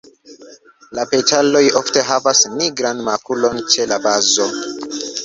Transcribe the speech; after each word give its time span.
La 0.99 1.03
petaloj 1.11 1.61
ofte 1.79 2.03
havas 2.07 2.41
nigran 2.53 3.05
makulon 3.09 3.61
ĉe 3.75 3.87
la 3.93 4.01
bazo. 4.07 4.49